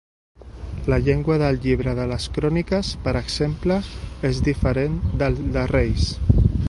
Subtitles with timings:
[0.91, 3.77] La llengua del llibre de les Cròniques, per exemple,
[4.31, 6.09] és diferent del de Reis.